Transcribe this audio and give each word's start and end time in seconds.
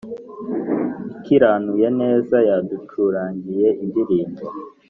ikiranuye 1.13 1.87
neza. 1.99 2.35
yaducurangiye 2.49 3.67
indirimbo 3.83 4.43